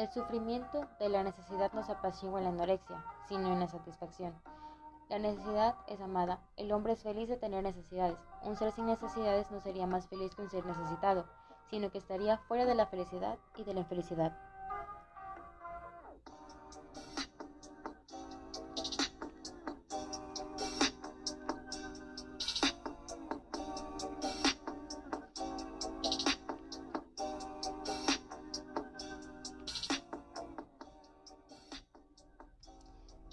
El 0.00 0.08
sufrimiento 0.08 0.88
de 0.98 1.10
la 1.10 1.22
necesidad 1.22 1.74
no 1.74 1.84
se 1.84 1.92
apacigua 1.92 2.38
en 2.40 2.44
la 2.44 2.50
anorexia, 2.52 3.04
sino 3.28 3.52
en 3.52 3.60
la 3.60 3.68
satisfacción. 3.68 4.32
La 5.10 5.18
necesidad 5.18 5.74
es 5.88 6.00
amada. 6.00 6.40
El 6.56 6.72
hombre 6.72 6.94
es 6.94 7.02
feliz 7.02 7.28
de 7.28 7.36
tener 7.36 7.62
necesidades. 7.62 8.16
Un 8.42 8.56
ser 8.56 8.72
sin 8.72 8.86
necesidades 8.86 9.50
no 9.50 9.60
sería 9.60 9.86
más 9.86 10.06
feliz 10.06 10.34
que 10.34 10.40
un 10.40 10.48
ser 10.48 10.64
necesitado, 10.64 11.26
sino 11.68 11.90
que 11.90 11.98
estaría 11.98 12.38
fuera 12.38 12.64
de 12.64 12.74
la 12.74 12.86
felicidad 12.86 13.36
y 13.56 13.64
de 13.64 13.74
la 13.74 13.80
infelicidad. 13.80 14.32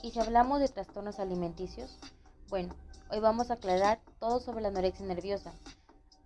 Y 0.07 0.11
si 0.11 0.21
hablamos 0.21 0.61
de 0.61 0.69
trastornos 0.69 1.19
alimenticios, 1.19 1.97
bueno, 2.47 2.73
hoy 3.11 3.19
vamos 3.19 3.51
a 3.51 3.55
aclarar 3.55 3.99
todo 4.21 4.39
sobre 4.39 4.61
la 4.61 4.69
anorexia 4.69 5.05
nerviosa. 5.05 5.51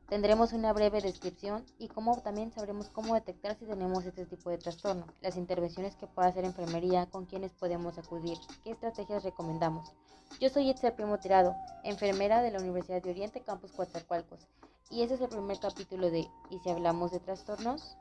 Tendremos 0.07 0.53
una 0.53 0.71
breve 0.71 1.01
descripción 1.01 1.65
y 1.79 1.87
cómo 1.87 2.15
también 2.21 2.51
sabremos 2.51 2.89
cómo 2.89 3.15
detectar 3.15 3.57
si 3.57 3.65
tenemos 3.65 4.05
este 4.05 4.27
tipo 4.27 4.51
de 4.51 4.59
trastorno, 4.59 5.07
las 5.21 5.35
intervenciones 5.35 5.95
que 5.95 6.05
puede 6.05 6.29
hacer 6.29 6.45
enfermería, 6.45 7.07
con 7.07 7.25
quienes 7.25 7.53
podemos 7.53 7.97
acudir, 7.97 8.37
qué 8.63 8.69
estrategias 8.69 9.23
recomendamos. 9.23 9.91
Yo 10.39 10.49
soy 10.49 10.69
Itzel 10.69 10.93
Primo 10.93 11.17
Tirado, 11.17 11.55
enfermera 11.83 12.43
de 12.43 12.51
la 12.51 12.59
Universidad 12.59 13.01
de 13.01 13.09
Oriente, 13.09 13.41
Campus 13.41 13.71
Coatzacoalcos, 13.71 14.47
y 14.91 15.01
este 15.01 15.15
es 15.15 15.21
el 15.21 15.29
primer 15.29 15.59
capítulo 15.59 16.11
de 16.11 16.27
¿Y 16.51 16.59
si 16.59 16.69
hablamos 16.69 17.09
de 17.09 17.19
trastornos? 17.19 17.97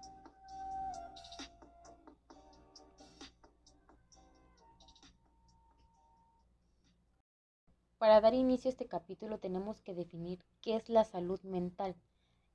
Para 8.01 8.23
dar 8.23 8.33
inicio 8.33 8.71
a 8.71 8.73
este 8.73 8.87
capítulo 8.87 9.37
tenemos 9.37 9.83
que 9.83 9.95
definir 9.95 10.43
qué 10.63 10.75
es 10.75 10.89
la 10.89 11.05
salud 11.05 11.39
mental. 11.43 11.95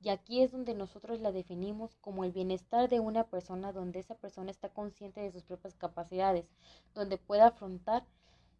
Y 0.01 0.09
aquí 0.09 0.41
es 0.41 0.51
donde 0.51 0.73
nosotros 0.73 1.19
la 1.19 1.31
definimos 1.31 1.93
como 1.97 2.23
el 2.23 2.31
bienestar 2.31 2.89
de 2.89 2.99
una 2.99 3.27
persona 3.29 3.71
donde 3.71 3.99
esa 3.99 4.15
persona 4.15 4.49
está 4.49 4.69
consciente 4.69 5.21
de 5.21 5.31
sus 5.31 5.43
propias 5.43 5.75
capacidades, 5.75 6.49
donde 6.95 7.19
pueda 7.19 7.45
afrontar 7.49 8.07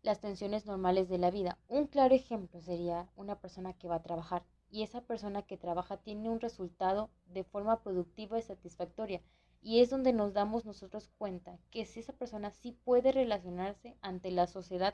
las 0.03 0.21
tensiones 0.21 0.67
normales 0.67 1.09
de 1.09 1.17
la 1.17 1.31
vida. 1.31 1.57
Un 1.69 1.87
claro 1.87 2.13
ejemplo 2.13 2.61
sería 2.61 3.09
una 3.15 3.39
persona 3.39 3.73
que 3.73 3.87
va 3.87 3.95
a 3.95 4.03
trabajar 4.03 4.43
y 4.69 4.83
esa 4.83 5.01
persona 5.01 5.41
que 5.41 5.57
trabaja 5.57 5.97
tiene 5.97 6.29
un 6.29 6.39
resultado 6.39 7.09
de 7.25 7.43
forma 7.43 7.81
productiva 7.81 8.37
y 8.37 8.43
satisfactoria. 8.43 9.23
Y 9.59 9.79
es 9.79 9.89
donde 9.89 10.13
nos 10.13 10.33
damos 10.33 10.65
nosotros 10.65 11.09
cuenta 11.17 11.57
que 11.71 11.87
si 11.87 12.01
esa 12.01 12.13
persona 12.13 12.51
sí 12.51 12.77
puede 12.83 13.11
relacionarse 13.11 13.97
ante 14.01 14.29
la 14.29 14.45
sociedad 14.45 14.93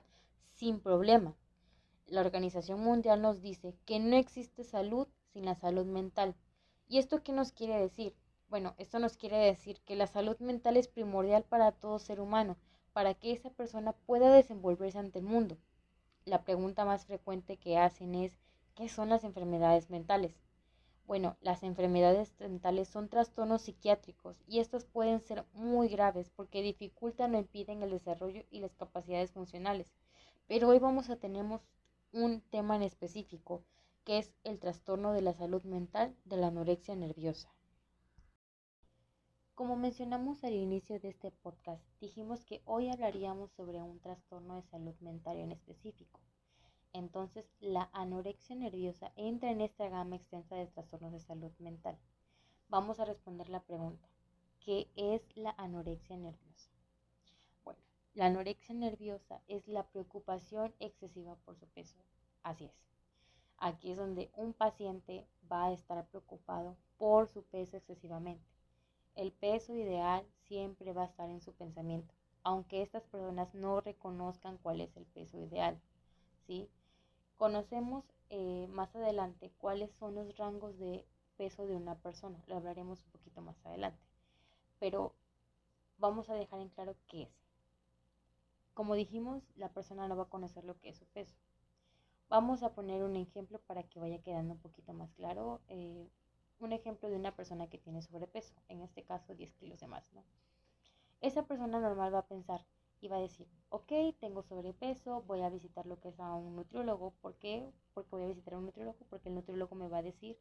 sin 0.53 0.79
problema, 0.79 1.35
la 2.11 2.19
Organización 2.19 2.81
Mundial 2.81 3.21
nos 3.21 3.41
dice 3.41 3.73
que 3.85 3.97
no 3.97 4.17
existe 4.17 4.65
salud 4.65 5.07
sin 5.31 5.45
la 5.45 5.55
salud 5.55 5.85
mental. 5.85 6.35
¿Y 6.89 6.97
esto 6.97 7.23
qué 7.23 7.31
nos 7.31 7.53
quiere 7.53 7.79
decir? 7.79 8.13
Bueno, 8.49 8.75
esto 8.77 8.99
nos 8.99 9.15
quiere 9.15 9.37
decir 9.37 9.79
que 9.85 9.95
la 9.95 10.07
salud 10.07 10.37
mental 10.39 10.75
es 10.75 10.89
primordial 10.89 11.43
para 11.43 11.71
todo 11.71 11.99
ser 11.99 12.19
humano, 12.19 12.57
para 12.91 13.13
que 13.13 13.31
esa 13.31 13.49
persona 13.49 13.93
pueda 13.93 14.35
desenvolverse 14.35 14.99
ante 14.99 15.19
el 15.19 15.25
mundo. 15.25 15.57
La 16.25 16.43
pregunta 16.43 16.83
más 16.83 17.05
frecuente 17.05 17.55
que 17.55 17.77
hacen 17.77 18.13
es, 18.13 18.37
¿qué 18.75 18.89
son 18.89 19.07
las 19.07 19.23
enfermedades 19.23 19.89
mentales? 19.89 20.35
Bueno, 21.07 21.37
las 21.39 21.63
enfermedades 21.63 22.33
mentales 22.39 22.89
son 22.89 23.07
trastornos 23.07 23.61
psiquiátricos 23.61 24.43
y 24.47 24.59
estos 24.59 24.83
pueden 24.83 25.21
ser 25.21 25.45
muy 25.53 25.87
graves 25.87 26.29
porque 26.29 26.61
dificultan 26.61 27.35
o 27.35 27.39
impiden 27.39 27.83
el 27.83 27.91
desarrollo 27.91 28.43
y 28.51 28.59
las 28.59 28.75
capacidades 28.75 29.31
funcionales. 29.31 29.93
Pero 30.47 30.67
hoy 30.67 30.79
vamos 30.79 31.09
a 31.09 31.15
tener 31.15 31.45
un 32.13 32.41
tema 32.41 32.75
en 32.75 32.83
específico, 32.83 33.63
que 34.03 34.17
es 34.17 34.33
el 34.43 34.59
trastorno 34.59 35.13
de 35.13 35.21
la 35.21 35.33
salud 35.33 35.63
mental 35.63 36.15
de 36.25 36.35
la 36.35 36.47
anorexia 36.47 36.95
nerviosa. 36.95 37.53
Como 39.55 39.77
mencionamos 39.77 40.43
al 40.43 40.53
inicio 40.53 40.99
de 40.99 41.09
este 41.09 41.31
podcast, 41.31 41.81
dijimos 42.01 42.43
que 42.43 42.61
hoy 42.65 42.89
hablaríamos 42.89 43.51
sobre 43.51 43.81
un 43.81 43.99
trastorno 43.99 44.55
de 44.55 44.63
salud 44.63 44.95
mental 44.99 45.37
en 45.37 45.51
específico. 45.51 46.19
Entonces, 46.91 47.45
la 47.61 47.89
anorexia 47.93 48.57
nerviosa 48.57 49.13
entra 49.15 49.51
en 49.51 49.61
esta 49.61 49.87
gama 49.87 50.17
extensa 50.17 50.55
de 50.55 50.67
trastornos 50.67 51.13
de 51.13 51.19
salud 51.21 51.51
mental. 51.59 51.97
Vamos 52.67 52.99
a 52.99 53.05
responder 53.05 53.47
la 53.47 53.63
pregunta, 53.63 54.09
¿qué 54.59 54.89
es 54.95 55.21
la 55.37 55.51
anorexia 55.51 56.17
nerviosa? 56.17 56.70
La 58.13 58.25
anorexia 58.25 58.75
nerviosa 58.75 59.41
es 59.47 59.69
la 59.69 59.87
preocupación 59.87 60.73
excesiva 60.79 61.35
por 61.45 61.55
su 61.55 61.65
peso. 61.67 61.95
Así 62.43 62.65
es. 62.65 62.73
Aquí 63.57 63.91
es 63.91 63.97
donde 63.97 64.29
un 64.35 64.51
paciente 64.51 65.25
va 65.49 65.67
a 65.67 65.71
estar 65.71 66.05
preocupado 66.07 66.75
por 66.97 67.29
su 67.29 67.43
peso 67.43 67.77
excesivamente. 67.77 68.45
El 69.15 69.31
peso 69.31 69.73
ideal 69.73 70.25
siempre 70.47 70.91
va 70.91 71.03
a 71.03 71.05
estar 71.05 71.29
en 71.29 71.39
su 71.39 71.53
pensamiento, 71.53 72.13
aunque 72.43 72.81
estas 72.81 73.03
personas 73.05 73.53
no 73.53 73.79
reconozcan 73.79 74.57
cuál 74.57 74.81
es 74.81 74.97
el 74.97 75.05
peso 75.05 75.37
ideal. 75.37 75.79
¿sí? 76.47 76.69
Conocemos 77.37 78.03
eh, 78.29 78.67
más 78.71 78.93
adelante 78.93 79.53
cuáles 79.57 79.89
son 79.93 80.15
los 80.15 80.37
rangos 80.37 80.77
de 80.79 81.05
peso 81.37 81.65
de 81.65 81.77
una 81.77 81.95
persona. 81.95 82.43
Lo 82.47 82.57
hablaremos 82.57 83.05
un 83.05 83.11
poquito 83.11 83.41
más 83.41 83.65
adelante. 83.65 84.03
Pero 84.79 85.15
vamos 85.97 86.29
a 86.29 86.35
dejar 86.35 86.59
en 86.59 86.69
claro 86.69 86.95
qué 87.07 87.23
es. 87.23 87.41
Como 88.73 88.95
dijimos, 88.95 89.43
la 89.55 89.69
persona 89.69 90.07
no 90.07 90.15
va 90.15 90.23
a 90.23 90.29
conocer 90.29 90.63
lo 90.63 90.79
que 90.79 90.89
es 90.89 90.97
su 90.97 91.05
peso. 91.05 91.35
Vamos 92.29 92.63
a 92.63 92.73
poner 92.73 93.03
un 93.03 93.15
ejemplo 93.15 93.59
para 93.59 93.83
que 93.83 93.99
vaya 93.99 94.21
quedando 94.21 94.53
un 94.53 94.59
poquito 94.59 94.93
más 94.93 95.11
claro. 95.13 95.61
Eh, 95.67 96.09
un 96.59 96.71
ejemplo 96.71 97.09
de 97.09 97.15
una 97.15 97.35
persona 97.35 97.67
que 97.69 97.77
tiene 97.77 98.01
sobrepeso, 98.01 98.53
en 98.69 98.81
este 98.81 99.03
caso 99.03 99.35
10 99.35 99.53
kilos 99.53 99.79
de 99.79 99.87
más, 99.87 100.11
¿no? 100.13 100.23
Esa 101.19 101.43
persona 101.45 101.79
normal 101.79 102.13
va 102.13 102.19
a 102.19 102.27
pensar 102.27 102.65
y 103.01 103.07
va 103.07 103.17
a 103.17 103.21
decir, 103.21 103.47
ok, 103.69 103.91
tengo 104.19 104.43
sobrepeso, 104.43 105.23
voy 105.23 105.41
a 105.41 105.49
visitar 105.49 105.85
lo 105.85 105.99
que 105.99 106.09
es 106.09 106.19
a 106.19 106.35
un 106.35 106.55
nutriólogo. 106.55 107.13
¿Por 107.21 107.35
qué? 107.35 107.71
Porque 107.93 108.11
voy 108.11 108.23
a 108.23 108.27
visitar 108.27 108.53
a 108.53 108.57
un 108.59 108.65
nutriólogo, 108.65 108.99
porque 109.09 109.29
el 109.29 109.35
nutriólogo 109.35 109.75
me 109.75 109.87
va 109.87 109.97
a 109.97 110.03
decir 110.03 110.37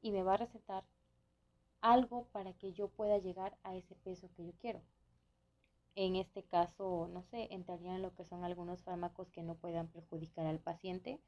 y 0.00 0.12
me 0.12 0.22
va 0.22 0.34
a 0.34 0.38
recetar 0.38 0.84
algo 1.80 2.26
para 2.32 2.52
que 2.54 2.72
yo 2.72 2.88
pueda 2.88 3.18
llegar 3.18 3.58
a 3.62 3.74
ese 3.74 3.94
peso 3.96 4.30
que 4.36 4.46
yo 4.46 4.52
quiero. 4.58 4.80
En 5.96 6.16
este 6.16 6.42
caso, 6.42 7.08
no 7.12 7.22
sé, 7.22 7.48
entraría 7.52 7.94
en 7.94 8.02
lo 8.02 8.14
que 8.14 8.24
son 8.24 8.42
algunos 8.42 8.82
fármacos 8.82 9.30
que 9.30 9.44
no 9.44 9.54
puedan 9.54 9.88
perjudicar 9.88 10.46
al 10.46 10.58
paciente, 10.58 11.20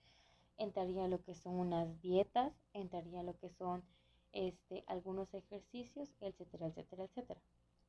entraría 0.59 1.05
en 1.05 1.11
lo 1.13 1.23
que 1.23 1.35
son 1.35 1.55
unas 1.55 2.01
dietas, 2.01 2.53
entraría 2.73 3.21
en 3.21 3.27
lo 3.27 3.39
que 3.39 3.51
son 3.51 3.85
este, 4.33 4.83
algunos 4.89 5.33
ejercicios, 5.35 6.13
etcétera, 6.21 6.67
etcétera, 6.67 7.05
etcétera. 7.05 7.41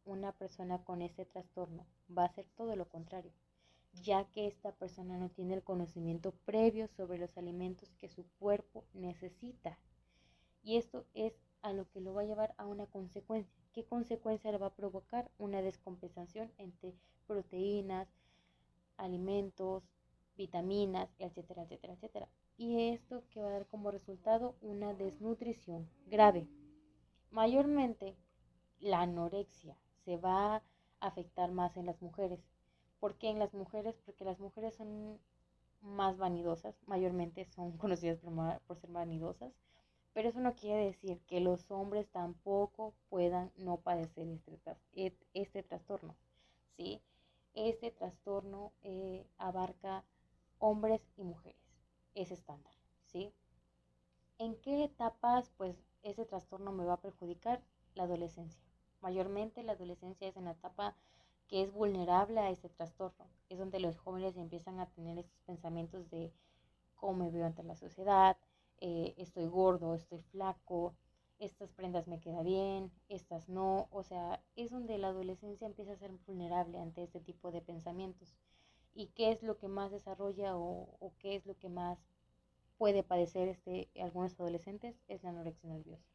Una 0.06 0.32
persona 0.34 0.84
con 0.84 1.02
este 1.02 1.26
trastorno 1.26 1.88
va 2.16 2.24
a 2.24 2.28
hacer 2.28 2.48
todo 2.56 2.76
lo 2.76 2.88
contrario, 2.88 3.34
ya 4.02 4.26
que 4.26 4.48
esta 4.48 4.72
persona 4.72 5.18
no 5.18 5.30
tiene 5.30 5.56
el 5.56 5.64
conocimiento 5.64 6.32
previo 6.46 6.88
sobre 6.88 7.18
los 7.18 7.38
alimentos 7.38 7.96
que 7.96 8.08
su 8.08 8.26
cuerpo 8.40 8.86
necesita. 8.94 9.80
Y 10.62 10.78
esto 10.78 11.06
es 11.14 11.34
a 11.62 11.74
lo 11.74 11.90
que 11.90 12.02
lo 12.02 12.14
va 12.14 12.22
a 12.22 12.26
llevar 12.26 12.54
a 12.58 12.66
una 12.66 12.86
consecuencia. 12.88 13.54
¿Qué 13.74 13.86
consecuencia 13.86 14.52
le 14.52 14.58
va 14.58 14.68
a 14.68 14.76
provocar? 14.76 15.30
Una 15.38 15.62
descompensación 15.62 16.52
entre 16.58 16.94
proteínas, 17.28 18.08
alimentos, 18.98 19.84
vitaminas, 20.38 21.10
etcétera, 21.20 21.64
etcétera, 21.64 21.94
etcétera. 21.94 22.30
Y 22.58 22.90
esto 22.90 23.24
que 23.30 23.42
va 23.42 23.50
a 23.50 23.52
dar 23.52 23.68
como 23.68 23.92
resultado 23.92 24.56
una 24.62 24.94
desnutrición 24.94 25.90
grave. 26.08 26.48
Mayormente 27.32 28.16
la 28.80 29.02
anorexia 29.02 29.78
se 30.06 30.18
va 30.18 30.56
a 30.56 30.64
afectar 31.00 31.52
más 31.52 31.78
en 31.78 31.86
las 31.86 32.02
mujeres. 32.02 32.40
¿Por 33.00 33.16
qué 33.18 33.30
en 33.30 33.40
las 33.40 33.54
mujeres? 33.54 33.96
Porque 34.06 34.26
las 34.26 34.40
mujeres 34.40 34.76
son 34.76 35.20
más 35.82 36.18
vanidosas, 36.18 36.76
mayormente 36.88 37.46
son 37.46 37.78
conocidas 37.78 38.20
por, 38.20 38.34
por 38.62 38.78
ser 38.78 38.92
vanidosas 38.92 39.54
pero 40.18 40.30
eso 40.30 40.40
no 40.40 40.56
quiere 40.56 40.84
decir 40.84 41.22
que 41.28 41.40
los 41.40 41.70
hombres 41.70 42.10
tampoco 42.10 42.96
puedan 43.08 43.52
no 43.56 43.78
padecer 43.78 44.28
este, 44.28 45.28
este 45.36 45.62
trastorno. 45.62 46.16
¿sí? 46.76 47.04
Este 47.54 47.92
trastorno 47.92 48.74
eh, 48.82 49.28
abarca 49.38 50.04
hombres 50.58 51.08
y 51.18 51.24
mujeres. 51.24 51.62
Es 52.16 52.32
estándar. 52.32 52.74
¿sí? 53.06 53.32
¿En 54.40 54.56
qué 54.56 54.86
etapas 54.86 55.52
pues 55.56 55.86
ese 56.02 56.26
trastorno 56.26 56.72
me 56.72 56.84
va 56.84 56.94
a 56.94 57.02
perjudicar? 57.02 57.62
La 57.94 58.06
adolescencia. 58.06 58.64
Mayormente 59.02 59.62
la 59.62 59.74
adolescencia 59.74 60.28
es 60.28 60.36
en 60.36 60.46
la 60.46 60.54
etapa 60.54 60.96
que 61.48 61.62
es 61.62 61.72
vulnerable 61.72 62.40
a 62.40 62.50
este 62.50 62.70
trastorno. 62.70 63.28
Es 63.50 63.60
donde 63.60 63.80
los 63.80 64.00
jóvenes 64.00 64.36
empiezan 64.36 64.80
a 64.80 64.88
tener 64.88 65.20
estos 65.20 65.40
pensamientos 65.42 66.10
de 66.10 66.34
cómo 66.96 67.26
me 67.26 67.30
veo 67.30 67.46
ante 67.46 67.62
la 67.62 67.76
sociedad, 67.76 68.36
eh, 68.80 69.14
estoy 69.18 69.48
gordo, 69.48 69.94
estoy 69.96 70.22
flaco, 70.24 70.96
estas 71.40 71.72
prendas 71.72 72.08
me 72.08 72.20
quedan 72.20 72.46
bien, 72.46 72.92
estas 73.10 73.48
no, 73.50 73.88
o 73.92 74.04
sea, 74.04 74.42
es 74.56 74.72
donde 74.72 74.98
la 74.98 75.10
adolescencia 75.10 75.68
empieza 75.68 75.94
a 75.94 75.98
ser 75.98 76.12
vulnerable 76.26 76.80
ante 76.80 77.04
este 77.04 77.20
tipo 77.20 77.52
de 77.52 77.62
pensamientos. 77.62 78.36
¿Y 78.94 79.08
qué 79.08 79.32
es 79.32 79.44
lo 79.44 79.58
que 79.58 79.68
más 79.68 79.92
desarrolla 79.92 80.58
o, 80.58 80.98
o 81.00 81.14
qué 81.20 81.36
es 81.36 81.46
lo 81.46 81.56
que 81.58 81.70
más 81.70 82.00
puede 82.78 83.04
padecer 83.04 83.48
este, 83.48 83.90
algunos 84.02 84.40
adolescentes? 84.40 84.96
Es 85.08 85.24
la 85.24 85.30
anorexia 85.30 85.70
nerviosa. 85.70 86.08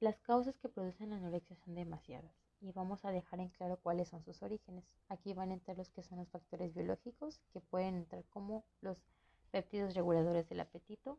Las 0.00 0.18
causas 0.18 0.58
que 0.58 0.68
producen 0.68 1.10
la 1.10 1.16
anorexia 1.16 1.56
son 1.56 1.74
demasiadas 1.74 2.34
y 2.60 2.72
vamos 2.72 3.04
a 3.04 3.10
dejar 3.10 3.40
en 3.40 3.48
claro 3.48 3.78
cuáles 3.82 4.08
son 4.08 4.22
sus 4.22 4.42
orígenes. 4.42 4.84
Aquí 5.08 5.32
van 5.32 5.50
a 5.50 5.54
entrar 5.54 5.76
los 5.76 5.90
que 5.90 6.02
son 6.02 6.18
los 6.18 6.28
factores 6.28 6.74
biológicos, 6.74 7.40
que 7.52 7.60
pueden 7.60 7.96
entrar 7.96 8.24
como 8.26 8.64
los 8.80 8.98
péptidos 9.52 9.94
reguladores 9.94 10.48
del 10.48 10.60
apetito 10.60 11.18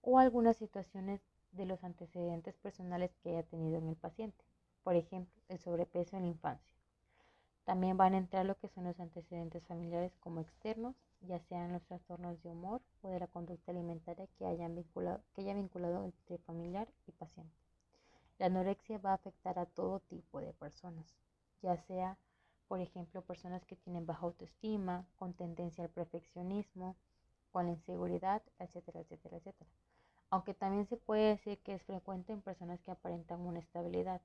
o 0.00 0.18
algunas 0.18 0.56
situaciones 0.56 1.20
de 1.52 1.66
los 1.66 1.82
antecedentes 1.84 2.56
personales 2.56 3.10
que 3.16 3.30
haya 3.30 3.42
tenido 3.42 3.76
en 3.78 3.88
el 3.88 3.96
paciente, 3.96 4.44
por 4.84 4.94
ejemplo, 4.94 5.42
el 5.48 5.58
sobrepeso 5.58 6.16
en 6.16 6.22
la 6.22 6.28
infancia. 6.28 6.76
También 7.64 7.96
van 7.96 8.14
a 8.14 8.18
entrar 8.18 8.46
lo 8.46 8.56
que 8.56 8.68
son 8.68 8.84
los 8.84 9.00
antecedentes 9.00 9.64
familiares 9.64 10.16
como 10.20 10.40
externos, 10.40 10.94
ya 11.22 11.40
sean 11.40 11.72
los 11.72 11.82
trastornos 11.82 12.40
de 12.42 12.50
humor 12.50 12.80
o 13.02 13.08
de 13.08 13.18
la 13.18 13.26
conducta 13.26 13.72
alimentaria 13.72 14.28
que, 14.38 14.46
hayan 14.46 14.76
vinculado, 14.76 15.20
que 15.34 15.40
haya 15.40 15.54
vinculado 15.54 16.04
entre 16.04 16.38
familiar 16.38 16.88
y 17.08 17.12
paciente. 17.12 17.56
La 18.38 18.46
anorexia 18.46 18.98
va 18.98 19.10
a 19.10 19.14
afectar 19.14 19.58
a 19.58 19.66
todo 19.66 19.98
tipo 20.00 20.40
de 20.40 20.52
personas, 20.52 21.16
ya 21.62 21.76
sea, 21.76 22.16
por 22.68 22.80
ejemplo, 22.80 23.22
personas 23.22 23.64
que 23.64 23.74
tienen 23.74 24.06
baja 24.06 24.26
autoestima, 24.26 25.04
con 25.16 25.34
tendencia 25.34 25.82
al 25.82 25.90
perfeccionismo, 25.90 26.94
con 27.56 27.64
la 27.64 27.72
inseguridad, 27.72 28.42
etcétera, 28.58 29.00
etcétera, 29.00 29.38
etcétera 29.38 29.70
aunque 30.28 30.52
también 30.52 30.84
se 30.84 30.98
puede 30.98 31.28
decir 31.28 31.58
que 31.60 31.72
es 31.72 31.82
frecuente 31.84 32.34
en 32.34 32.42
personas 32.42 32.82
que 32.82 32.90
aparentan 32.90 33.40
una 33.40 33.60
estabilidad. 33.60 34.20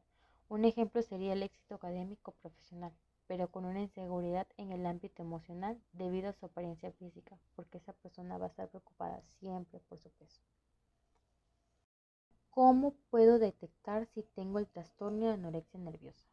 Un 0.50 0.66
ejemplo 0.66 1.02
sería 1.02 1.32
el 1.32 1.42
éxito 1.42 1.76
académico 1.76 2.34
profesional, 2.42 2.92
pero 3.28 3.50
con 3.50 3.64
una 3.64 3.80
inseguridad 3.80 4.48
en 4.58 4.74
el 4.74 4.86
ámbito 4.86 5.24
emocional 5.24 5.82
debido 5.94 6.28
a 6.28 6.34
su 6.34 6.46
apariencia 6.46 6.92
física, 6.92 7.40
porque 7.56 7.78
esa 7.78 7.94
persona 7.94 8.38
va 8.38 8.48
a 8.48 8.50
estar 8.50 8.68
preocupada 8.68 9.22
siempre 9.40 9.80
por 9.88 9.98
su 9.98 10.10
peso. 10.10 10.42
¿Cómo 12.50 12.96
puedo 13.12 13.40
detectar 13.40 14.08
si 14.08 14.24
tengo 14.24 14.60
el 14.60 14.68
trastorno 14.68 15.28
de 15.28 15.36
anorexia 15.36 15.80
nerviosa? 15.80 16.26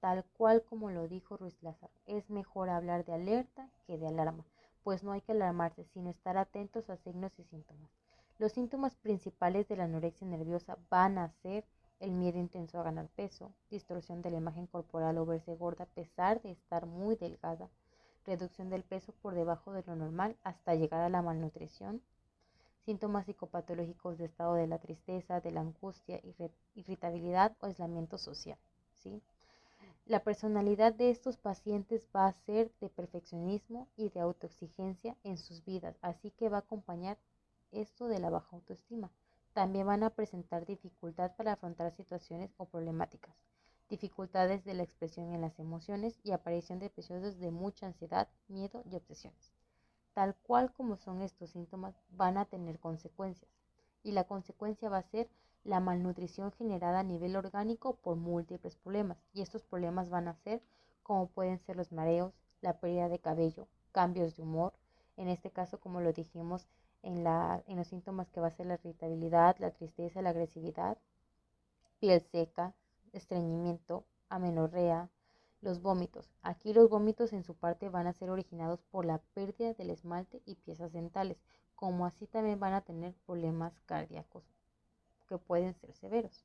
Tal 0.00 0.24
cual 0.32 0.64
como 0.64 0.88
lo 0.88 1.08
dijo 1.08 1.36
Ruiz 1.36 1.62
Lázaro, 1.62 1.92
es 2.06 2.30
mejor 2.30 2.70
hablar 2.70 3.04
de 3.04 3.12
alerta 3.12 3.68
que 3.86 3.98
de 3.98 4.06
alarma, 4.06 4.46
pues 4.88 5.04
no 5.04 5.12
hay 5.12 5.20
que 5.20 5.32
alarmarse, 5.32 5.84
sino 5.92 6.08
estar 6.08 6.38
atentos 6.38 6.88
a 6.88 6.96
signos 6.96 7.38
y 7.38 7.44
síntomas. 7.44 7.90
Los 8.38 8.52
síntomas 8.52 8.96
principales 8.96 9.68
de 9.68 9.76
la 9.76 9.84
anorexia 9.84 10.26
nerviosa 10.26 10.78
van 10.88 11.18
a 11.18 11.28
ser 11.42 11.66
el 12.00 12.12
miedo 12.12 12.38
intenso 12.38 12.80
a 12.80 12.84
ganar 12.84 13.06
peso, 13.08 13.52
distorsión 13.68 14.22
de 14.22 14.30
la 14.30 14.38
imagen 14.38 14.66
corporal 14.66 15.18
o 15.18 15.26
verse 15.26 15.54
gorda 15.56 15.84
a 15.84 15.88
pesar 15.88 16.40
de 16.40 16.52
estar 16.52 16.86
muy 16.86 17.16
delgada, 17.16 17.68
reducción 18.24 18.70
del 18.70 18.82
peso 18.82 19.12
por 19.20 19.34
debajo 19.34 19.72
de 19.72 19.82
lo 19.82 19.94
normal 19.94 20.38
hasta 20.42 20.74
llegar 20.74 21.02
a 21.02 21.10
la 21.10 21.20
malnutrición, 21.20 22.00
síntomas 22.86 23.26
psicopatológicos 23.26 24.16
de 24.16 24.24
estado 24.24 24.54
de 24.54 24.68
la 24.68 24.78
tristeza, 24.78 25.42
de 25.42 25.50
la 25.50 25.60
angustia, 25.60 26.18
irritabilidad 26.74 27.54
o 27.60 27.66
aislamiento 27.66 28.16
social. 28.16 28.56
¿sí? 28.94 29.20
La 30.08 30.24
personalidad 30.24 30.94
de 30.94 31.10
estos 31.10 31.36
pacientes 31.36 32.08
va 32.16 32.28
a 32.28 32.32
ser 32.32 32.72
de 32.80 32.88
perfeccionismo 32.88 33.88
y 33.94 34.08
de 34.08 34.20
autoexigencia 34.20 35.14
en 35.22 35.36
sus 35.36 35.62
vidas, 35.66 35.98
así 36.00 36.30
que 36.30 36.48
va 36.48 36.56
a 36.56 36.60
acompañar 36.60 37.18
esto 37.72 38.08
de 38.08 38.18
la 38.18 38.30
baja 38.30 38.56
autoestima. 38.56 39.10
También 39.52 39.86
van 39.86 40.02
a 40.02 40.08
presentar 40.08 40.64
dificultad 40.64 41.36
para 41.36 41.52
afrontar 41.52 41.92
situaciones 41.92 42.54
o 42.56 42.64
problemáticas, 42.64 43.36
dificultades 43.90 44.64
de 44.64 44.72
la 44.72 44.82
expresión 44.82 45.34
en 45.34 45.42
las 45.42 45.58
emociones 45.58 46.18
y 46.24 46.30
aparición 46.30 46.78
de 46.78 46.86
episodios 46.86 47.38
de 47.38 47.50
mucha 47.50 47.84
ansiedad, 47.84 48.28
miedo 48.48 48.82
y 48.90 48.96
obsesiones. 48.96 49.52
Tal 50.14 50.34
cual 50.36 50.72
como 50.72 50.96
son 50.96 51.20
estos 51.20 51.50
síntomas, 51.50 51.94
van 52.12 52.38
a 52.38 52.46
tener 52.46 52.78
consecuencias. 52.78 53.50
Y 54.02 54.12
la 54.12 54.24
consecuencia 54.24 54.88
va 54.88 54.96
a 54.96 55.10
ser 55.10 55.28
la 55.64 55.80
malnutrición 55.80 56.52
generada 56.52 57.00
a 57.00 57.02
nivel 57.02 57.36
orgánico 57.36 57.96
por 57.96 58.16
múltiples 58.16 58.76
problemas. 58.76 59.18
Y 59.32 59.42
estos 59.42 59.64
problemas 59.64 60.08
van 60.10 60.28
a 60.28 60.34
ser 60.34 60.62
como 61.02 61.28
pueden 61.28 61.58
ser 61.58 61.76
los 61.76 61.90
mareos, 61.92 62.34
la 62.60 62.80
pérdida 62.80 63.08
de 63.08 63.18
cabello, 63.18 63.66
cambios 63.92 64.36
de 64.36 64.42
humor, 64.42 64.74
en 65.16 65.28
este 65.28 65.50
caso 65.50 65.80
como 65.80 66.00
lo 66.00 66.12
dijimos, 66.12 66.68
en, 67.02 67.26
en 67.26 67.76
los 67.76 67.88
síntomas 67.88 68.30
que 68.30 68.40
va 68.40 68.48
a 68.48 68.56
ser 68.56 68.66
la 68.66 68.74
irritabilidad, 68.74 69.56
la 69.58 69.70
tristeza, 69.70 70.20
la 70.22 70.30
agresividad, 70.30 70.98
piel 71.98 72.20
seca, 72.20 72.74
estreñimiento, 73.12 74.04
amenorrea, 74.28 75.10
los 75.60 75.80
vómitos. 75.80 76.30
Aquí 76.42 76.72
los 76.72 76.88
vómitos 76.88 77.32
en 77.32 77.42
su 77.42 77.54
parte 77.54 77.88
van 77.88 78.06
a 78.06 78.12
ser 78.12 78.30
originados 78.30 78.82
por 78.90 79.04
la 79.04 79.18
pérdida 79.34 79.74
del 79.74 79.90
esmalte 79.90 80.42
y 80.44 80.56
piezas 80.56 80.92
dentales, 80.92 81.38
como 81.74 82.06
así 82.06 82.26
también 82.26 82.60
van 82.60 82.74
a 82.74 82.82
tener 82.82 83.14
problemas 83.26 83.80
cardíacos 83.86 84.44
que 85.28 85.38
pueden 85.38 85.74
ser 85.74 85.92
severos. 85.94 86.44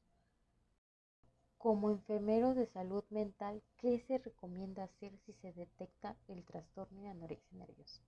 Como 1.58 1.90
enfermero 1.90 2.54
de 2.54 2.68
salud 2.68 3.06
mental, 3.10 3.64
¿qué 3.78 3.98
se 4.00 4.18
recomienda 4.18 4.84
hacer 4.84 5.18
si 5.20 5.32
se 5.34 5.54
detecta 5.54 6.18
el 6.28 6.44
trastorno 6.44 7.02
de 7.02 7.10
anorexia 7.10 7.58
nerviosa? 7.58 8.02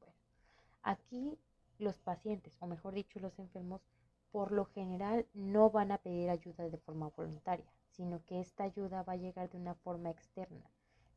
Bueno, 0.00 0.16
aquí 0.82 1.38
los 1.78 1.98
pacientes, 1.98 2.56
o 2.60 2.66
mejor 2.66 2.94
dicho, 2.94 3.20
los 3.20 3.38
enfermos, 3.38 3.82
por 4.32 4.52
lo 4.52 4.64
general 4.64 5.26
no 5.34 5.70
van 5.70 5.92
a 5.92 5.98
pedir 5.98 6.30
ayuda 6.30 6.70
de 6.70 6.78
forma 6.78 7.10
voluntaria, 7.10 7.70
sino 7.90 8.24
que 8.24 8.40
esta 8.40 8.64
ayuda 8.64 9.02
va 9.02 9.14
a 9.14 9.16
llegar 9.16 9.50
de 9.50 9.58
una 9.58 9.74
forma 9.74 10.10
externa, 10.10 10.70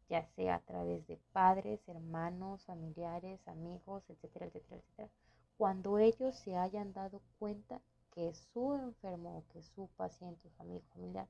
ya 0.09 0.25
sea 0.35 0.55
a 0.55 0.61
través 0.61 1.07
de 1.07 1.17
padres, 1.31 1.87
hermanos, 1.87 2.65
familiares, 2.65 3.47
amigos, 3.47 4.03
etcétera, 4.09 4.47
etcétera, 4.47 4.81
etcétera, 4.81 5.09
cuando 5.57 5.97
ellos 5.97 6.35
se 6.35 6.57
hayan 6.57 6.91
dado 6.91 7.21
cuenta 7.39 7.81
que 8.13 8.33
su 8.33 8.75
enfermo 8.75 9.37
o 9.39 9.53
que 9.53 9.61
su 9.61 9.87
paciente, 9.97 10.49
su 10.49 10.61
amigo, 10.61 10.83
familiar, 10.93 11.27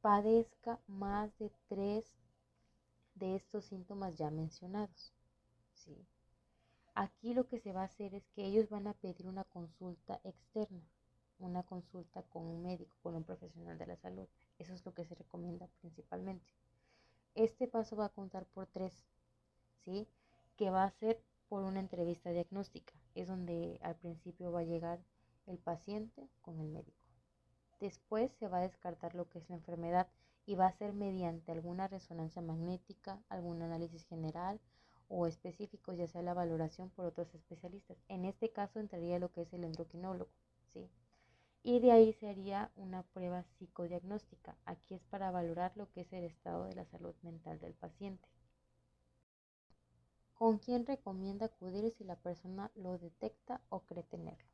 padezca 0.00 0.80
más 0.88 1.36
de 1.38 1.50
tres 1.68 2.04
de 3.14 3.36
estos 3.36 3.66
síntomas 3.66 4.16
ya 4.16 4.30
mencionados. 4.30 5.12
¿sí? 5.74 5.96
Aquí 6.94 7.34
lo 7.34 7.46
que 7.46 7.60
se 7.60 7.72
va 7.72 7.82
a 7.82 7.84
hacer 7.84 8.14
es 8.14 8.26
que 8.34 8.44
ellos 8.44 8.68
van 8.68 8.86
a 8.86 8.94
pedir 8.94 9.26
una 9.26 9.44
consulta 9.44 10.20
externa, 10.24 10.82
una 11.38 11.62
consulta 11.62 12.22
con 12.22 12.44
un 12.46 12.62
médico, 12.62 12.96
con 13.02 13.14
un 13.14 13.24
profesional 13.24 13.78
de 13.78 13.86
la 13.86 13.96
salud. 13.96 14.26
Eso 14.58 14.74
es 14.74 14.84
lo 14.84 14.92
que 14.92 15.04
se 15.04 15.14
recomienda 15.14 15.68
principalmente. 15.80 16.52
Este 17.34 17.68
paso 17.68 17.96
va 17.96 18.06
a 18.06 18.10
contar 18.10 18.44
por 18.46 18.66
tres, 18.66 19.06
¿sí? 19.84 20.08
Que 20.56 20.70
va 20.70 20.84
a 20.84 20.90
ser 20.90 21.22
por 21.48 21.62
una 21.62 21.80
entrevista 21.80 22.30
diagnóstica. 22.30 22.92
Es 23.14 23.28
donde 23.28 23.78
al 23.82 23.96
principio 23.96 24.52
va 24.52 24.60
a 24.60 24.64
llegar 24.64 25.00
el 25.46 25.58
paciente 25.58 26.28
con 26.42 26.60
el 26.60 26.68
médico. 26.68 26.98
Después 27.80 28.30
se 28.32 28.48
va 28.48 28.58
a 28.58 28.68
descartar 28.68 29.14
lo 29.14 29.28
que 29.28 29.38
es 29.38 29.48
la 29.48 29.56
enfermedad 29.56 30.08
y 30.46 30.54
va 30.54 30.66
a 30.66 30.72
ser 30.72 30.92
mediante 30.92 31.52
alguna 31.52 31.88
resonancia 31.88 32.42
magnética, 32.42 33.22
algún 33.28 33.62
análisis 33.62 34.04
general 34.06 34.60
o 35.08 35.26
específicos, 35.26 35.96
ya 35.96 36.06
sea 36.06 36.22
la 36.22 36.34
valoración 36.34 36.90
por 36.90 37.06
otros 37.06 37.34
especialistas. 37.34 37.96
En 38.08 38.24
este 38.24 38.50
caso 38.50 38.80
entraría 38.80 39.18
lo 39.18 39.32
que 39.32 39.42
es 39.42 39.52
el 39.52 39.64
endocrinólogo, 39.64 40.30
¿sí? 40.72 40.90
Y 41.62 41.80
de 41.80 41.92
ahí 41.92 42.12
sería 42.12 42.70
una 42.76 43.02
prueba 43.02 43.44
psicodiagnóstica. 43.58 44.56
Aquí 44.64 44.94
es 44.94 45.04
para 45.04 45.30
valorar 45.30 45.76
lo 45.76 45.90
que 45.90 46.02
es 46.02 46.12
el 46.12 46.24
estado 46.24 46.64
de 46.64 46.74
la 46.74 46.84
salud 46.86 47.14
mental 47.22 47.58
del 47.60 47.74
paciente. 47.74 48.28
¿Con 50.34 50.58
quién 50.58 50.86
recomienda 50.86 51.46
acudir 51.46 51.92
si 51.92 52.04
la 52.04 52.16
persona 52.16 52.70
lo 52.74 52.96
detecta 52.96 53.60
o 53.68 53.80
cree 53.80 54.04
tenerlo? 54.04 54.49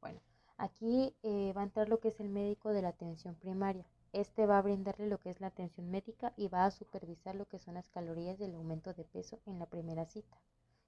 Bueno, 0.00 0.20
aquí 0.56 1.14
eh, 1.22 1.52
va 1.56 1.62
a 1.62 1.64
entrar 1.64 1.88
lo 1.88 2.00
que 2.00 2.08
es 2.08 2.20
el 2.20 2.28
médico 2.28 2.70
de 2.70 2.82
la 2.82 2.88
atención 2.88 3.34
primaria. 3.34 3.86
Este 4.12 4.46
va 4.46 4.58
a 4.58 4.62
brindarle 4.62 5.08
lo 5.08 5.18
que 5.18 5.30
es 5.30 5.40
la 5.40 5.48
atención 5.48 5.90
médica 5.90 6.32
y 6.36 6.48
va 6.48 6.64
a 6.64 6.70
supervisar 6.70 7.34
lo 7.36 7.46
que 7.46 7.58
son 7.58 7.74
las 7.74 7.88
calorías 7.88 8.38
del 8.38 8.54
aumento 8.54 8.92
de 8.92 9.04
peso 9.04 9.40
en 9.46 9.58
la 9.58 9.66
primera 9.66 10.04
cita, 10.06 10.36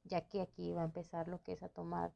ya 0.04 0.22
que 0.22 0.40
aquí 0.40 0.72
va 0.72 0.82
a 0.82 0.86
empezar 0.86 1.28
lo 1.28 1.42
que 1.42 1.52
es 1.52 1.62
a 1.62 1.68
tomar, 1.68 2.12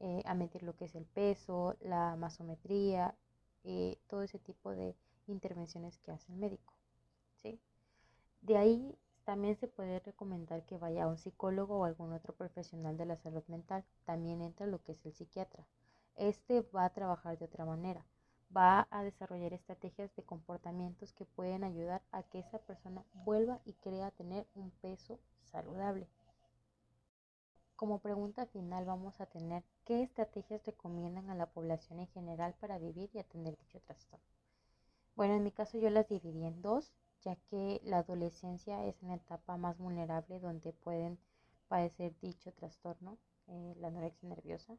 eh, 0.00 0.22
a 0.24 0.34
medir 0.34 0.62
lo 0.62 0.74
que 0.76 0.86
es 0.86 0.94
el 0.94 1.04
peso, 1.04 1.76
la 1.80 2.16
masometría, 2.16 3.14
eh, 3.64 3.98
todo 4.06 4.22
ese 4.22 4.38
tipo 4.38 4.70
de 4.70 4.94
intervenciones 5.26 5.98
que 5.98 6.12
hace 6.12 6.32
el 6.32 6.38
médico. 6.38 6.72
¿sí? 7.36 7.60
De 8.40 8.56
ahí 8.56 8.96
también 9.24 9.56
se 9.56 9.68
puede 9.68 10.00
recomendar 10.00 10.64
que 10.64 10.78
vaya 10.78 11.04
a 11.04 11.08
un 11.08 11.18
psicólogo 11.18 11.78
o 11.78 11.84
algún 11.84 12.12
otro 12.12 12.34
profesional 12.34 12.96
de 12.96 13.04
la 13.04 13.16
salud 13.16 13.44
mental. 13.48 13.84
También 14.06 14.40
entra 14.40 14.66
lo 14.66 14.82
que 14.82 14.92
es 14.92 15.04
el 15.04 15.12
psiquiatra. 15.12 15.66
Este 16.18 16.60
va 16.60 16.84
a 16.84 16.92
trabajar 16.92 17.38
de 17.38 17.46
otra 17.46 17.64
manera 17.64 18.04
va 18.56 18.88
a 18.90 19.02
desarrollar 19.02 19.52
estrategias 19.52 20.14
de 20.16 20.22
comportamientos 20.22 21.12
que 21.12 21.24
pueden 21.24 21.64
ayudar 21.64 22.02
a 22.12 22.22
que 22.22 22.38
esa 22.38 22.58
persona 22.58 23.04
vuelva 23.12 23.60
y 23.64 23.74
crea 23.74 24.10
tener 24.10 24.46
un 24.54 24.70
peso 24.70 25.18
saludable. 25.42 26.08
como 27.76 28.00
pregunta 28.00 28.44
final 28.46 28.84
vamos 28.84 29.20
a 29.20 29.26
tener 29.26 29.62
qué 29.84 30.02
estrategias 30.02 30.66
recomiendan 30.66 31.30
a 31.30 31.36
la 31.36 31.46
población 31.46 32.00
en 32.00 32.08
general 32.08 32.54
para 32.58 32.76
vivir 32.78 33.08
y 33.14 33.20
atender 33.20 33.56
dicho 33.56 33.80
trastorno. 33.80 34.26
Bueno, 35.14 35.34
en 35.34 35.44
mi 35.44 35.52
caso 35.52 35.78
yo 35.78 35.88
las 35.88 36.08
dividí 36.08 36.44
en 36.44 36.60
dos, 36.60 36.92
ya 37.22 37.36
que 37.36 37.80
la 37.84 37.98
adolescencia 37.98 38.84
es 38.84 39.00
una 39.02 39.14
etapa 39.14 39.56
más 39.56 39.78
vulnerable 39.78 40.40
donde 40.40 40.72
pueden 40.72 41.20
padecer 41.68 42.18
dicho 42.20 42.52
trastorno, 42.52 43.16
eh, 43.46 43.74
la 43.78 43.88
anorexia 43.88 44.28
nerviosa. 44.28 44.76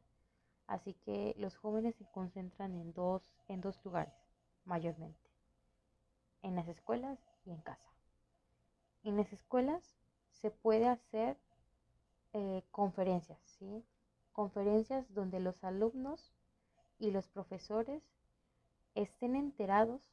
Así 0.70 0.94
que 0.94 1.34
los 1.36 1.56
jóvenes 1.56 1.96
se 1.96 2.06
concentran 2.06 2.76
en 2.76 2.92
dos, 2.92 3.28
en 3.48 3.60
dos 3.60 3.84
lugares, 3.84 4.14
mayormente, 4.64 5.28
en 6.42 6.54
las 6.54 6.68
escuelas 6.68 7.18
y 7.44 7.50
en 7.50 7.60
casa. 7.60 7.90
En 9.02 9.16
las 9.16 9.32
escuelas 9.32 9.82
se 10.30 10.52
puede 10.52 10.86
hacer 10.86 11.36
eh, 12.34 12.62
conferencias, 12.70 13.40
¿sí? 13.58 13.84
Conferencias 14.30 15.12
donde 15.12 15.40
los 15.40 15.64
alumnos 15.64 16.32
y 17.00 17.10
los 17.10 17.26
profesores 17.26 18.04
estén 18.94 19.34
enterados 19.34 20.08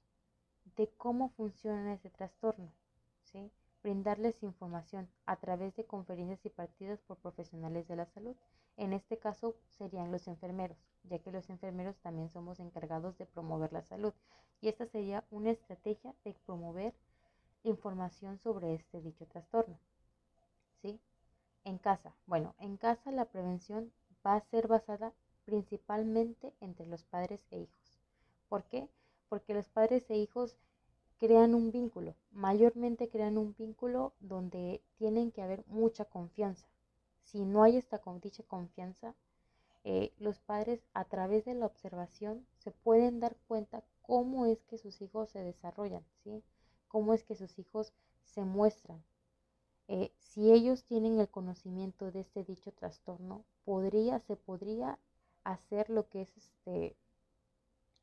de 0.76 0.90
cómo 0.98 1.30
funciona 1.38 1.94
ese 1.94 2.10
trastorno. 2.10 2.72
Brindarles 3.88 4.44
información 4.44 5.08
a 5.26 5.38
través 5.38 5.74
de 5.78 5.86
conferencias 5.86 6.46
y 6.46 6.50
partidos 6.50 7.00
por 7.04 7.16
profesionales 7.20 7.88
de 7.88 7.96
la 7.96 8.06
salud. 8.06 8.36
En 8.76 8.92
este 8.92 9.18
caso 9.18 9.56
serían 9.78 10.12
los 10.12 10.28
enfermeros, 10.28 10.78
ya 11.06 11.20
que 11.20 11.32
los 11.32 11.50
enfermeros 11.50 11.96
también 12.00 12.28
somos 12.28 12.60
encargados 12.60 13.18
de 13.18 13.26
promover 13.26 13.72
la 13.72 13.84
salud. 13.84 14.14
Y 14.60 14.68
esta 14.68 14.88
sería 14.88 15.24
una 15.32 15.52
estrategia 15.52 16.14
de 16.26 16.34
promover 16.46 16.94
información 17.64 18.38
sobre 18.40 18.74
este 18.74 19.00
dicho 19.00 19.26
trastorno. 19.26 19.80
¿Sí? 20.82 21.00
En 21.64 21.78
casa. 21.78 22.14
Bueno, 22.26 22.56
en 22.60 22.76
casa 22.76 23.10
la 23.14 23.24
prevención 23.24 23.94
va 24.26 24.36
a 24.36 24.42
ser 24.42 24.68
basada 24.68 25.14
principalmente 25.46 26.54
entre 26.60 26.88
los 26.88 27.06
padres 27.06 27.40
e 27.52 27.60
hijos. 27.60 28.02
¿Por 28.50 28.66
qué? 28.66 28.90
Porque 29.30 29.54
los 29.54 29.70
padres 29.70 30.10
e 30.10 30.18
hijos 30.18 30.58
crean 31.20 31.56
un 31.56 31.72
vínculo, 31.72 32.16
mayormente 32.38 33.10
crean 33.10 33.36
un 33.40 33.56
vínculo 33.58 34.14
donde 34.20 34.84
tienen 35.00 35.32
que 35.32 35.42
haber 35.42 35.66
mucha 35.66 36.06
confianza. 36.06 36.68
Si 37.24 37.44
no 37.44 37.64
hay 37.64 37.78
esta 37.78 38.00
dicha 38.22 38.44
confianza, 38.44 39.16
eh, 39.84 40.14
los 40.20 40.40
padres 40.40 40.80
a 40.94 41.06
través 41.06 41.46
de 41.46 41.56
la 41.56 41.66
observación 41.66 42.46
se 42.60 42.70
pueden 42.70 43.20
dar 43.20 43.36
cuenta 43.48 43.84
cómo 44.04 44.46
es 44.46 44.64
que 44.66 44.78
sus 44.78 45.02
hijos 45.02 45.32
se 45.32 45.42
desarrollan, 45.42 46.06
¿sí? 46.24 46.44
cómo 46.88 47.16
es 47.16 47.24
que 47.24 47.36
sus 47.36 47.58
hijos 47.58 47.92
se 48.24 48.44
muestran. 48.44 49.04
Eh, 49.88 50.12
si 50.20 50.52
ellos 50.52 50.84
tienen 50.84 51.20
el 51.20 51.30
conocimiento 51.30 52.12
de 52.12 52.20
este 52.20 52.44
dicho 52.44 52.72
trastorno, 52.72 53.46
podría, 53.66 54.20
se 54.20 54.36
podría 54.36 55.00
hacer 55.44 55.90
lo 55.90 56.08
que 56.08 56.22
es 56.22 56.38
este, 56.38 56.96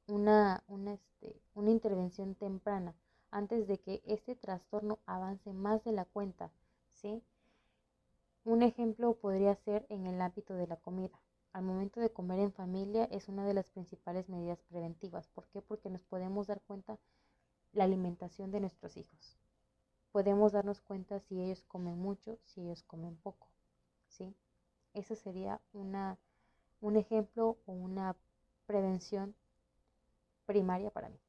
una, 0.09 0.65
una, 0.67 0.95
este, 0.95 1.41
una 1.55 1.71
intervención 1.71 2.35
temprana 2.35 2.95
antes 3.35 3.67
de 3.67 3.79
que 3.79 4.01
este 4.07 4.37
trastorno 4.37 5.01
avance 5.07 5.53
más 5.53 5.83
de 5.83 5.91
la 5.91 6.05
cuenta, 6.05 6.53
¿sí? 6.93 7.21
Un 8.45 8.63
ejemplo 8.63 9.15
podría 9.15 9.57
ser 9.57 9.87
en 9.89 10.07
el 10.07 10.21
ámbito 10.21 10.55
de 10.55 10.69
la 10.69 10.77
comida. 10.77 11.19
Al 11.53 11.65
momento 11.65 11.99
de 11.99 12.13
comer 12.13 12.39
en 12.39 12.53
familia 12.53 13.07
es 13.11 13.29
una 13.29 13.45
de 13.45 13.53
las 13.55 13.71
principales 13.71 14.29
medidas 14.29 14.63
preventivas. 14.63 15.27
¿Por 15.27 15.49
qué? 15.49 15.61
Porque 15.63 15.91
nos 15.91 16.05
podemos 16.05 16.47
dar 16.47 16.61
cuenta 16.61 16.97
la 17.73 17.83
alimentación 17.83 18.53
de 18.53 18.61
nuestros 18.61 18.97
hijos. 18.97 19.37
Podemos 20.13 20.53
darnos 20.53 20.81
cuenta 20.81 21.19
si 21.19 21.41
ellos 21.43 21.65
comen 21.65 21.99
mucho, 21.99 22.39
si 22.45 22.61
ellos 22.61 22.85
comen 22.85 23.17
poco. 23.17 23.49
¿sí? 24.07 24.33
Eso 24.93 25.17
sería 25.17 25.61
una, 25.73 26.19
un 26.81 26.97
ejemplo 26.97 27.59
o 27.67 27.73
una 27.73 28.15
prevención 28.67 29.35
primaria 30.47 30.91
para 30.91 31.09
mí. 31.09 31.24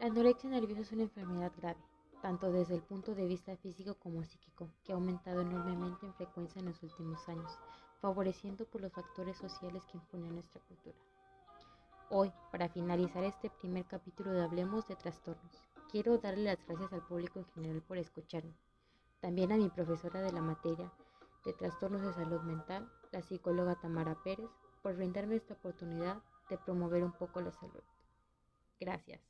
La 0.00 0.06
anorexia 0.06 0.48
nerviosa 0.48 0.80
es 0.80 0.92
una 0.92 1.02
enfermedad 1.02 1.52
grave, 1.58 1.78
tanto 2.22 2.50
desde 2.50 2.74
el 2.74 2.80
punto 2.80 3.14
de 3.14 3.26
vista 3.26 3.54
físico 3.58 3.96
como 3.96 4.24
psíquico, 4.24 4.70
que 4.82 4.92
ha 4.92 4.94
aumentado 4.94 5.42
enormemente 5.42 6.06
en 6.06 6.14
frecuencia 6.14 6.58
en 6.58 6.68
los 6.68 6.82
últimos 6.82 7.28
años, 7.28 7.52
favoreciendo 8.00 8.64
por 8.64 8.80
los 8.80 8.94
factores 8.94 9.36
sociales 9.36 9.84
que 9.84 9.98
imponen 9.98 10.32
nuestra 10.32 10.58
cultura. 10.62 10.96
Hoy, 12.08 12.32
para 12.50 12.70
finalizar 12.70 13.24
este 13.24 13.50
primer 13.50 13.84
capítulo 13.84 14.32
de 14.32 14.42
Hablemos 14.42 14.88
de 14.88 14.96
Trastornos, 14.96 15.68
quiero 15.90 16.16
darle 16.16 16.44
las 16.44 16.66
gracias 16.66 16.94
al 16.94 17.06
público 17.06 17.38
en 17.40 17.46
general 17.52 17.82
por 17.82 17.98
escucharme. 17.98 18.54
También 19.20 19.52
a 19.52 19.58
mi 19.58 19.68
profesora 19.68 20.22
de 20.22 20.32
la 20.32 20.40
materia 20.40 20.90
de 21.44 21.52
Trastornos 21.52 22.00
de 22.00 22.14
Salud 22.14 22.40
Mental, 22.40 22.90
la 23.12 23.20
psicóloga 23.20 23.74
Tamara 23.74 24.14
Pérez, 24.24 24.48
por 24.82 24.96
brindarme 24.96 25.36
esta 25.36 25.52
oportunidad 25.52 26.22
de 26.48 26.56
promover 26.56 27.04
un 27.04 27.12
poco 27.12 27.42
la 27.42 27.52
salud. 27.52 27.82
Gracias. 28.80 29.29